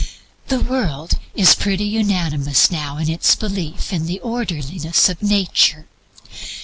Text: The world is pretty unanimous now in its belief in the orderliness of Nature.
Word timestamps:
The 0.47 0.59
world 0.59 1.19
is 1.35 1.53
pretty 1.53 1.83
unanimous 1.83 2.71
now 2.71 2.97
in 2.97 3.07
its 3.07 3.35
belief 3.35 3.93
in 3.93 4.07
the 4.07 4.19
orderliness 4.21 5.09
of 5.09 5.21
Nature. 5.21 5.85